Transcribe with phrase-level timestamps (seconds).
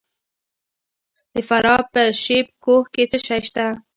[1.33, 3.65] د فراه په شیب کوه کې څه شی شته؟